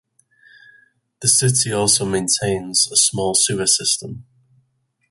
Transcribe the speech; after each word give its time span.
The 1.21 1.27
city 1.27 1.71
also 1.71 2.05
maintains 2.07 2.89
a 2.91 2.95
small 2.95 3.35
sewer 3.35 3.67
system. 3.67 4.25